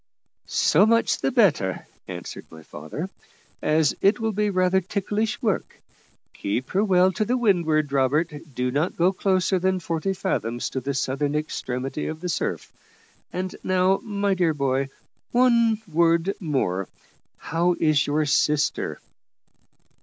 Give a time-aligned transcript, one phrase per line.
[0.47, 3.07] "So much the better," answered my father,
[3.61, 5.79] "as it will be rather ticklish work.
[6.33, 10.95] Keep her well to windward, Robert; do not go closer than forty fathoms to the
[10.95, 12.73] southern extremity of the surf.
[13.31, 14.89] And now, my dear boy,
[15.33, 16.89] one word more.
[17.37, 18.99] How is your sister?"